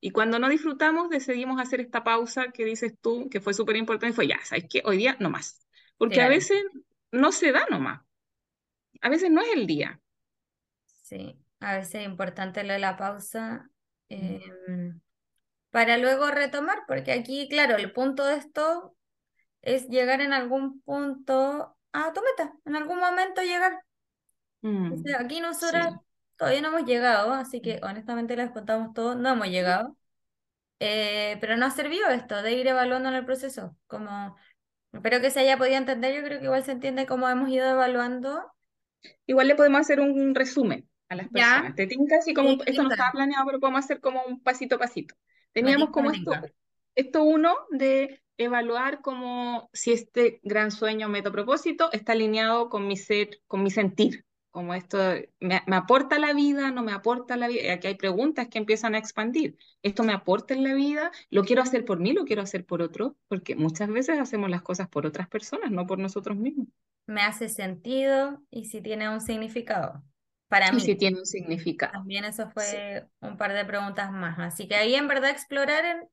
[0.00, 4.14] Y cuando no disfrutamos, decidimos hacer esta pausa que dices tú, que fue súper importante,
[4.16, 4.82] fue ya, ¿sabes qué?
[4.84, 5.66] Hoy día no más.
[5.96, 6.58] Porque a veces
[7.12, 8.02] no se da nomás.
[9.00, 10.00] A veces no es el día.
[11.02, 11.38] sí.
[11.60, 13.70] A veces es importante lo de la pausa
[14.10, 14.40] eh,
[15.70, 18.96] para luego retomar, porque aquí, claro, el punto de esto
[19.62, 23.82] es llegar en algún punto a tu meta, en algún momento llegar.
[24.90, 26.00] O Mm, sea, aquí nosotras sí.
[26.36, 29.96] todavía no hemos llegado, así que honestamente les contamos todo, no hemos llegado.
[30.80, 33.76] Eh, pero nos ha servido esto de ir evaluando en el proceso.
[33.88, 34.36] Como
[34.92, 37.68] espero que se haya podido entender, yo creo que igual se entiende cómo hemos ido
[37.70, 38.52] evaluando.
[39.26, 41.74] Igual le podemos hacer un resumen a las Ya, personas.
[41.74, 44.22] Te tinca así como, sí, un- me esto no estaba planeado, pero podemos hacer como
[44.24, 45.14] un pasito a pasito.
[45.52, 46.32] Teníamos como esto.
[46.94, 52.96] Esto uno de evaluar como si este gran sueño, meta, propósito está alineado con mi
[52.96, 54.24] ser, con mi sentir.
[54.50, 54.98] Como esto,
[55.40, 57.72] me, me aporta la vida, no me aporta la vida.
[57.74, 59.58] Aquí hay preguntas que empiezan a expandir.
[59.82, 61.10] ¿Esto me aporta en la vida?
[61.30, 62.12] ¿Lo quiero hacer por mí?
[62.12, 63.16] ¿Lo quiero hacer por otro?
[63.28, 66.68] Porque muchas veces hacemos las cosas por otras personas, no por nosotros mismos.
[67.06, 70.02] Me hace sentido y si tiene un significado
[70.48, 70.96] para Y si mí.
[70.96, 71.94] tiene un significado.
[71.94, 72.76] También eso Sí.
[72.80, 74.38] fue un par de preguntas más.
[74.40, 76.08] Así que ahí en verdad explorar en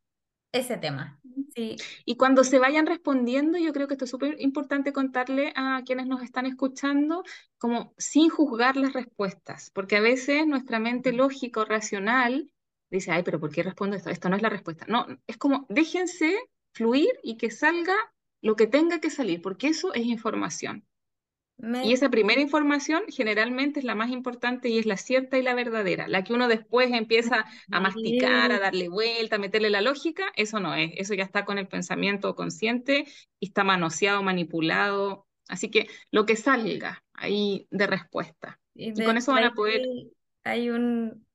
[0.52, 1.20] ese tema.
[1.56, 5.82] Sí, Y cuando se vayan respondiendo, yo creo que esto es súper importante contarle a
[5.86, 7.24] quienes nos están escuchando,
[7.58, 12.52] como sin juzgar las respuestas, porque a veces nuestra mente lógica o racional
[12.90, 14.10] dice, ay, pero ¿por qué respondo esto?
[14.10, 14.86] Esto no es la respuesta.
[14.88, 16.38] No, es como déjense
[16.74, 17.96] fluir y que salga
[18.42, 20.86] lo que tenga que salir, porque eso es información.
[21.80, 25.56] Y esa primera información generalmente es la más importante y es la cierta y la
[25.56, 26.08] verdadera.
[26.08, 30.60] La que uno después empieza a masticar, a darle vuelta, a meterle la lógica, eso
[30.60, 30.92] no es.
[30.96, 33.06] Eso ya está con el pensamiento consciente
[33.40, 35.28] y está manoseado, manipulado.
[35.48, 38.60] Así que lo que salga ahí de respuesta.
[38.96, 39.82] y con eso van a poder,
[40.44, 41.26] hay un,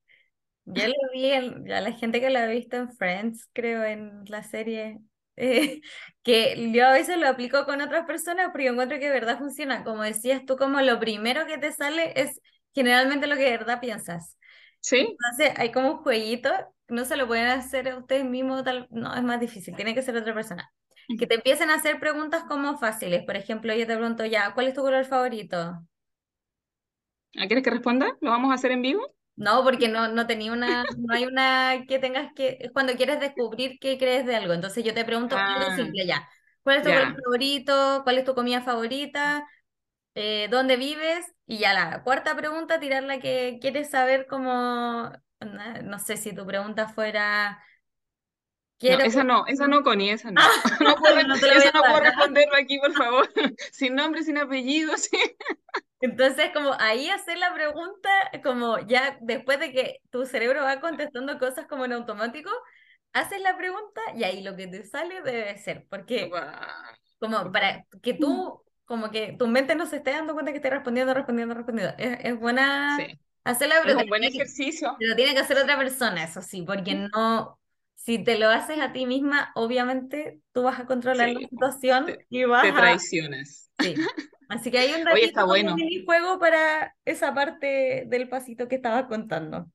[0.66, 4.24] Yo lo vi, en- ya la gente que lo ha visto en Friends, creo, en
[4.28, 5.00] la serie,
[5.36, 5.80] eh,
[6.22, 9.84] que yo a veces lo aplico con otras personas porque encuentro que de verdad funciona.
[9.84, 12.40] Como decías tú, como lo primero que te sale es
[12.74, 14.36] generalmente lo que de verdad piensas.
[14.80, 15.18] ¿sí?
[15.18, 16.50] Entonces hay como un jueguito,
[16.88, 20.02] no se lo pueden hacer a ustedes mismos, tal, no, es más difícil, tiene que
[20.02, 20.72] ser otra persona.
[21.18, 23.24] Que te empiecen a hacer preguntas como fáciles.
[23.24, 25.86] Por ejemplo, yo te pregunto ya, ¿cuál es tu color favorito?
[27.38, 28.16] ¿Ah, ¿Quieres que responda?
[28.20, 29.15] ¿Lo vamos a hacer en vivo?
[29.36, 33.20] No, porque no, no tenía una, no hay una que tengas que, es cuando quieres
[33.20, 34.54] descubrir qué crees de algo.
[34.54, 36.28] Entonces yo te pregunto algo Ah, simple ya.
[36.62, 37.22] ¿Cuál es tu color ya.
[37.24, 38.00] favorito?
[38.04, 39.46] ¿Cuál es tu comida favorita?
[40.14, 41.26] Eh, ¿dónde vives?
[41.46, 46.34] Y ya la cuarta pregunta, tirar la que quieres saber como, no, no sé si
[46.34, 47.62] tu pregunta fuera,
[48.86, 49.02] No, quiero...
[49.02, 50.52] esa no, esa no, Connie, esa no.
[50.80, 51.34] No puedo, No
[51.74, 53.28] no puedo responderlo aquí, por favor.
[53.72, 55.16] Sin nombre, sin apellido, sí.
[56.00, 58.08] Entonces, como ahí hacer la pregunta,
[58.44, 62.50] como ya después de que tu cerebro va contestando cosas como en automático,
[63.12, 66.38] haces la pregunta y ahí lo que te sale debe ser, porque
[67.18, 70.70] como para que tú, como que tu mente no se esté dando cuenta que esté
[70.70, 71.94] respondiendo, respondiendo, respondiendo.
[71.98, 74.96] Es, es buena Sí, hacerla, es pero te un buen ejercicio.
[74.98, 77.58] te lo tiene que hacer otra persona, eso sí, porque no,
[77.94, 82.04] si te lo haces a ti misma, obviamente tú vas a controlar la Sí, situación
[82.04, 83.70] te, y vas te a traicionas.
[83.82, 84.10] Sí.
[84.48, 85.76] Así que hay un Oye, ratito está bueno.
[85.76, 89.70] minijuego para esa parte del pasito que estabas contando.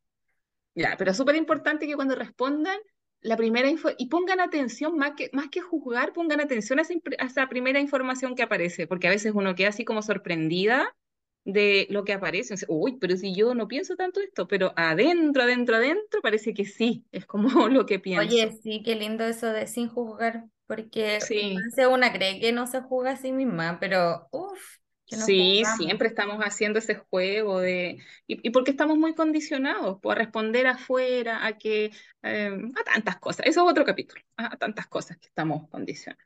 [0.76, 2.78] Ya, pero es súper importante que cuando respondan,
[3.22, 6.94] la primera info, y pongan atención, más que, más que juzgar, pongan atención a esa,
[6.94, 10.96] impre- a esa primera información que aparece, porque a veces uno queda así como sorprendida
[11.44, 12.54] de lo que aparece.
[12.56, 16.66] Dice, Uy, pero si yo no pienso tanto esto, pero adentro, adentro, adentro, parece que
[16.66, 18.38] sí, es como lo que pienso.
[18.38, 21.58] Oye, sí, qué lindo eso de sin juzgar, porque Sí,
[21.90, 24.60] una cree que no se juzga a sí misma, pero uff,
[25.08, 28.00] Sí, siempre estamos haciendo ese juego de...
[28.28, 31.92] Y, y porque estamos muy condicionados, por responder afuera, a que...
[32.24, 33.46] eh, a tantas cosas.
[33.46, 36.26] Eso es otro capítulo, a, a tantas cosas que estamos condicionados.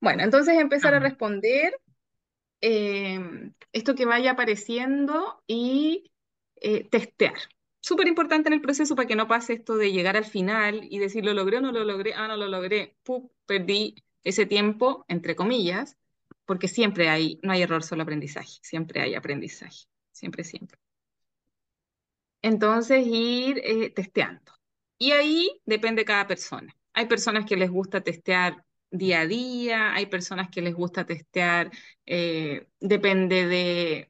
[0.00, 1.74] Bueno, entonces empezar a responder
[2.60, 3.20] eh,
[3.72, 6.12] esto que vaya apareciendo y
[6.56, 7.34] eh, testear.
[7.80, 10.98] Súper importante en el proceso para que no pase esto de llegar al final y
[10.98, 12.14] decir, ¿lo logré o no lo logré?
[12.14, 12.96] Ah, no lo logré.
[13.02, 15.96] Pup, perdí ese tiempo, entre comillas,
[16.44, 18.58] porque siempre hay, no hay error, solo aprendizaje.
[18.62, 19.86] Siempre hay aprendizaje.
[20.12, 20.78] Siempre, siempre.
[22.42, 24.52] Entonces, ir eh, testeando.
[24.98, 26.74] Y ahí depende cada persona.
[26.92, 31.70] Hay personas que les gusta testear día a día, hay personas que les gusta testear,
[32.06, 34.09] eh, depende de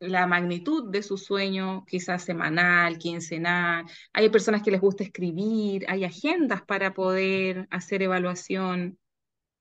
[0.00, 3.86] la magnitud de su sueño, quizás semanal, quincenal.
[4.12, 8.98] Hay personas que les gusta escribir, hay agendas para poder hacer evaluación.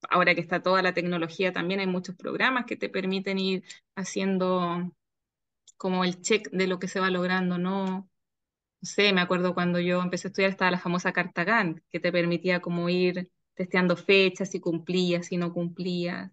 [0.09, 3.63] Ahora que está toda la tecnología, también hay muchos programas que te permiten ir
[3.95, 4.93] haciendo
[5.77, 8.09] como el check de lo que se va logrando, ¿no?
[8.81, 12.11] Sé, me acuerdo cuando yo empecé a estudiar estaba la famosa carta Gantt, que te
[12.11, 16.31] permitía como ir testeando fechas, si cumplías, si no cumplías.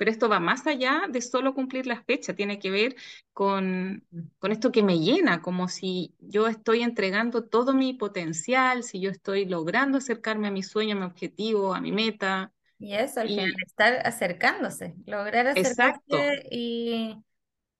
[0.00, 2.96] Pero esto va más allá de solo cumplir las fechas, tiene que ver
[3.34, 4.02] con,
[4.38, 9.10] con esto que me llena, como si yo estoy entregando todo mi potencial, si yo
[9.10, 12.50] estoy logrando acercarme a mi sueño, a mi objetivo, a mi meta.
[12.78, 16.16] Y eso, al final, estar acercándose, lograr exacto.
[16.16, 17.14] acercarse y,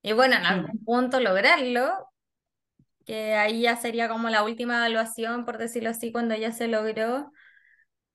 [0.02, 2.06] y bueno, en algún punto lograrlo,
[3.06, 7.32] que ahí ya sería como la última evaluación, por decirlo así, cuando ya se logró.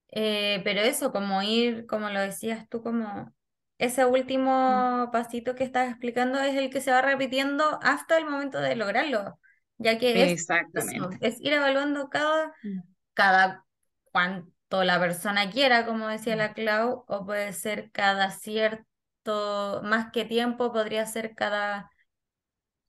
[0.09, 3.33] Eh, pero eso, como ir, como lo decías tú, como
[3.77, 8.59] ese último pasito que estás explicando es el que se va repitiendo hasta el momento
[8.59, 9.39] de lograrlo,
[9.77, 12.79] ya que es eso, es ir evaluando cada, Mm,
[13.13, 13.65] cada
[14.11, 20.11] cuanto la persona quiera, como decía mm, la Clau, o puede ser cada cierto, más
[20.11, 21.89] que tiempo, podría ser cada,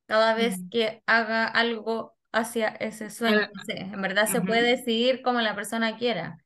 [0.07, 0.69] cada vez mm.
[0.69, 3.49] que haga algo hacia ese sueño.
[3.55, 6.39] Ah, en verdad se puede decidir como la persona quiera.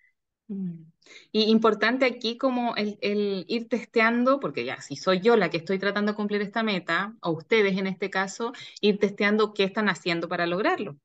[1.32, 5.58] Y importante aquí como el, el ir testeando, porque ya si soy yo la que
[5.58, 9.88] estoy tratando de cumplir esta meta, o ustedes en este caso, ir testeando qué están
[9.88, 10.96] haciendo para lograrlo.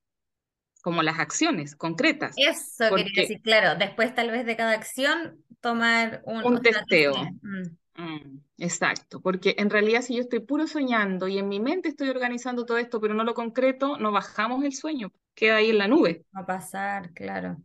[0.81, 2.35] como las acciones concretas.
[2.37, 7.13] Eso quería decir, claro, después tal vez de cada acción tomar un, un testeo.
[7.41, 7.77] Mm.
[7.97, 12.09] Mm, exacto, porque en realidad si yo estoy puro soñando y en mi mente estoy
[12.09, 15.87] organizando todo esto, pero no lo concreto, no bajamos el sueño, queda ahí en la
[15.87, 16.25] nube.
[16.37, 17.57] Va a pasar, claro.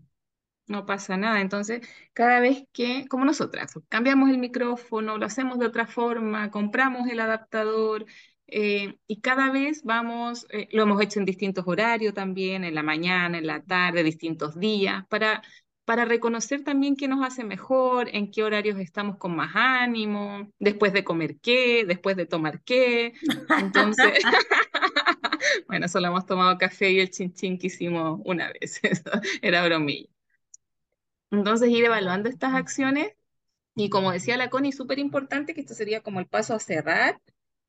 [0.71, 1.41] No pasa nada.
[1.41, 1.81] Entonces,
[2.13, 7.19] cada vez que, como nosotras, cambiamos el micrófono, lo hacemos de otra forma, compramos el
[7.19, 8.07] adaptador,
[8.47, 12.85] eh, y cada vez vamos, eh, lo hemos hecho en distintos horarios también, en la
[12.85, 15.43] mañana, en la tarde, distintos días, para,
[15.85, 20.93] para reconocer también qué nos hace mejor, en qué horarios estamos con más ánimo, después
[20.93, 23.13] de comer qué, después de tomar qué.
[23.59, 24.23] Entonces,
[25.69, 28.81] bueno, solo hemos tomado café y el chin que hicimos una vez,
[29.43, 30.20] era bromilla.
[31.31, 33.13] Entonces, ir evaluando estas acciones
[33.75, 37.21] y como decía la Connie, súper importante que esto sería como el paso a cerrar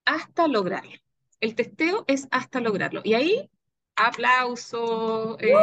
[0.06, 0.92] hasta lograrlo.
[1.40, 3.02] El testeo es hasta lograrlo.
[3.04, 3.50] Y ahí,
[3.96, 5.38] aplauso.
[5.40, 5.54] Eh,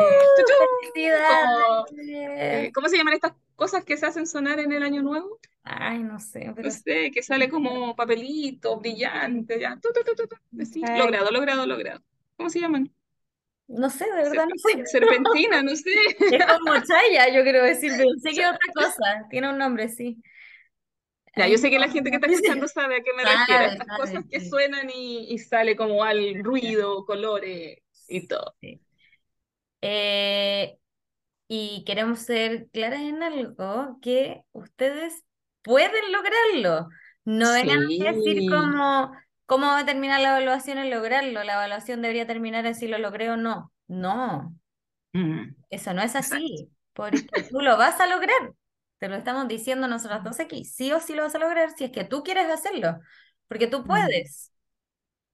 [0.97, 5.39] eh, ¿Cómo se llaman estas cosas que se hacen sonar en el año nuevo?
[5.65, 6.53] Ay, no sé.
[6.57, 9.79] No sé, que sale como papelito, brillante, ya.
[10.97, 12.01] logrado, logrado, logrado.
[12.37, 12.91] ¿Cómo se llaman?
[13.69, 14.87] No sé, de verdad no sé.
[14.87, 15.91] Serpentina, no sé.
[16.19, 19.27] Es como chaya, yo quiero decir, pero sé que otra cosa.
[19.31, 20.21] Tiene un nombre, sí.
[21.37, 23.97] Ya, yo sé que la gente que está escuchando sabe a qué me refiero, estas
[23.97, 28.57] cosas que suenan y, sale como al ruido, colores y todo.
[29.81, 30.79] Eh,
[31.47, 35.23] y queremos ser claras en algo, que ustedes
[35.63, 36.89] pueden lograrlo.
[37.25, 39.13] No vengan a decir cómo,
[39.49, 41.43] cómo va a terminar la evaluación en lograrlo.
[41.43, 43.73] La evaluación debería terminar en si lo logré o no.
[43.87, 44.55] No.
[45.15, 45.55] Mm.
[45.71, 48.53] Eso no es así, porque tú lo vas a lograr.
[48.99, 50.67] Te lo estamos diciendo nosotros dos aquí.
[50.67, 52.99] Sí o sí lo vas a lograr si es que tú quieres hacerlo,
[53.49, 54.53] porque tú puedes.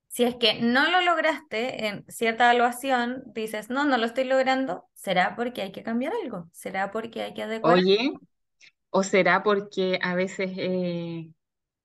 [0.06, 4.88] Si es que no lo lograste en cierta evaluación, dices, no, no lo estoy logrando,
[4.94, 7.78] será porque hay que cambiar algo, será porque hay que adecuar.
[7.78, 8.12] Oye,
[8.90, 11.30] o será porque a veces eh,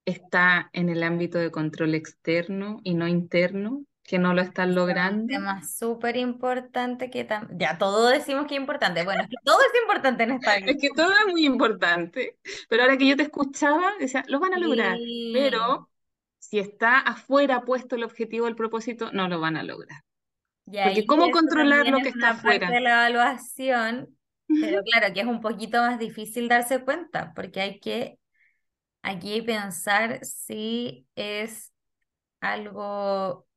[0.10, 5.22] está en el ámbito de control externo y no interno que no lo están logrando.
[5.22, 9.04] Un tema súper importante que ya todos decimos que es importante.
[9.04, 10.72] Bueno, es que todo es importante en esta vida.
[10.72, 12.38] Es que todo es muy importante.
[12.68, 14.98] Pero ahora que yo te escuchaba, decía, lo van a lograr.
[15.32, 15.90] Pero
[16.40, 20.04] si está afuera puesto el objetivo, el propósito, no lo van a lograr.
[20.66, 22.70] Porque ¿cómo controlar lo que está afuera?
[22.70, 27.80] de la evaluación, pero claro que es un poquito más difícil darse cuenta, porque hay
[27.80, 28.19] que
[29.02, 31.72] aquí pensar si es
[32.42, 33.48] algo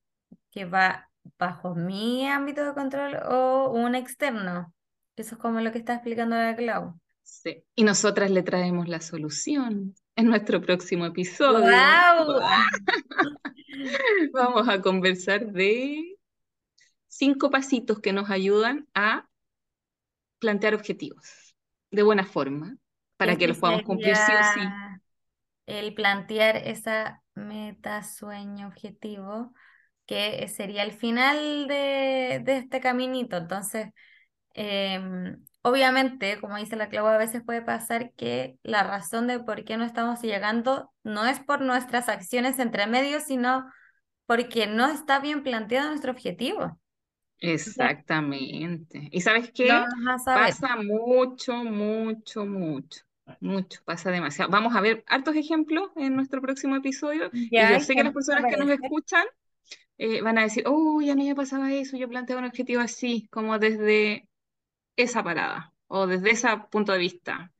[0.51, 4.75] que va bajo mi ámbito de control o un externo.
[5.17, 6.99] Eso es como lo que está explicando la Clau.
[7.23, 11.67] Sí, y nosotras le traemos la solución en nuestro próximo episodio.
[14.33, 16.17] Vamos a conversar de
[17.07, 19.29] cinco pasitos que nos ayudan a
[20.39, 21.57] plantear objetivos
[21.91, 22.77] de buena forma
[23.17, 24.61] para que los podamos cumplir sí o sí.
[25.73, 29.55] El plantear esa meta, sueño, objetivo
[30.07, 33.39] que sería el final de, este caminito.
[33.39, 33.89] Entonces,
[34.55, 39.65] em, obviamente, como dice la Clau, a veces puede pasar que la razón de por
[39.65, 43.65] qué no estamos llegando no es por nuestras acciones entre medios, sino
[44.27, 46.79] porque no está bien planteado nuestro objetivo.
[47.39, 49.09] Exactamente.
[49.11, 49.69] ¿Y sabes qué?
[50.25, 53.01] pasa mucho, mucho, mucho.
[53.41, 54.51] Mucho, pasa demasiado.
[54.51, 57.31] Vamos a ver hartos ejemplos en nuestro próximo episodio.
[57.33, 59.25] y yo sé que las personas que nos escuchan
[59.99, 63.29] eh, van a decir, oh, a mí me pasaba eso, yo planteaba un objetivo así,
[63.31, 64.29] como desde
[64.97, 67.53] esa parada o desde ese punto de vista,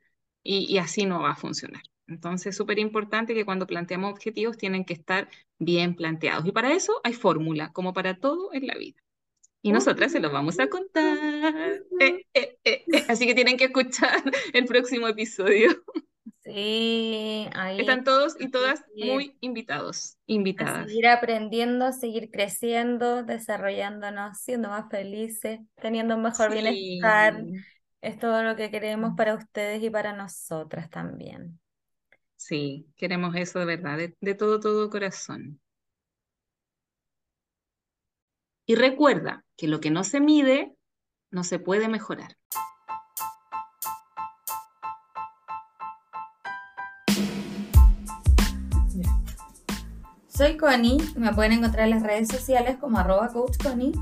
[0.43, 1.83] y, así no va a funcionar.
[2.07, 6.45] Entonces, es súper importante que cuando planteamos objetivos tienen que estar bien planteados.
[6.47, 9.01] Y para eso hay fórmula, como para todo en la vida.
[9.63, 11.83] Y nosotras se los vamos a contar.
[12.01, 15.71] Eh, eh, así que tienen que escuchar el próximo episodio.
[16.45, 20.87] Sí, ahí Están todos y todas muy invitados, invitadas.
[20.87, 27.45] seguir aprendiendo, seguir creciendo, desarrollándonos, siendo más felices, teniendo un mejor bienestar.
[28.01, 31.61] Es todo lo que queremos para ustedes y para nosotras también.
[32.37, 35.61] Sí, queremos eso de verdad, de, de todo, todo corazón.
[38.67, 40.75] Y recuerda que lo que no se mide,
[41.31, 42.37] no se puede mejorar.
[50.27, 53.93] Soy Connie, me pueden encontrar en las redes sociales como arroba coach Connie.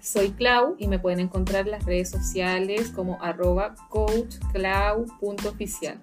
[0.00, 6.00] Soy Clau y me pueden encontrar en las redes sociales como arroba coachclau.oficial.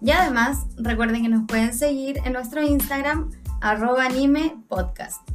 [0.00, 5.28] Y además, recuerden que nos pueden seguir en nuestro Instagram arroba anime podcast.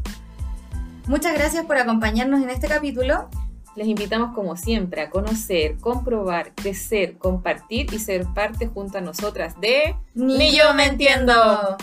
[1.08, 3.30] Muchas gracias por acompañarnos en este capítulo.
[3.76, 9.60] les invitamos como siempre a conocer, comprobar, crecer, compartir y ser parte junto a nosotras
[9.60, 11.78] de Ni yo me entiendo.